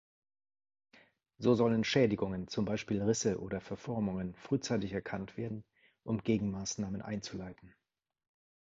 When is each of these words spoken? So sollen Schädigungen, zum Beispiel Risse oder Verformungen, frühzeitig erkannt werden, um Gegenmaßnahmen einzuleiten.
So 1.37 1.53
sollen 1.53 1.83
Schädigungen, 1.83 2.47
zum 2.47 2.65
Beispiel 2.65 3.03
Risse 3.03 3.39
oder 3.39 3.61
Verformungen, 3.61 4.33
frühzeitig 4.33 4.93
erkannt 4.93 5.37
werden, 5.37 5.63
um 6.03 6.23
Gegenmaßnahmen 6.23 7.03
einzuleiten. 7.03 7.75